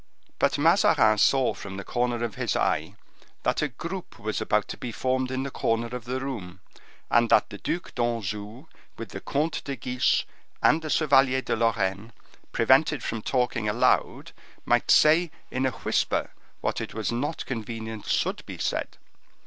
[0.39, 2.95] But Mazarin saw from the corner of his eye
[3.43, 6.59] that a group was about to be formed in the corner of the room,
[7.11, 8.65] and that the Duc d'Anjou,
[8.97, 10.25] with the Comte de Guiche,
[10.63, 12.13] and the Chevalier de Lorraine,
[12.51, 14.31] prevented from talking aloud,
[14.65, 16.31] might say, in a whisper,
[16.61, 18.97] what it was not convenient should be said.